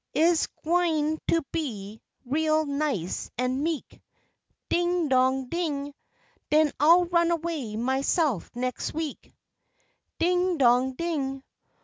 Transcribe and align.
Ise 0.15 0.47
gwine 0.63 1.19
to 1.27 1.43
be 1.51 2.01
real 2.25 2.65
nice 2.65 3.29
an' 3.37 3.61
meek, 3.61 4.01
Ding, 4.67 5.09
Dong, 5.09 5.47
Ding. 5.47 5.93
Den 6.49 6.71
I'll 6.79 7.05
run 7.05 7.29
away 7.29 7.75
myself 7.75 8.49
nex' 8.55 8.91
week. 8.91 9.31
Ding, 10.17 10.57
Dong, 10.57 10.93
Ding. 10.95 11.43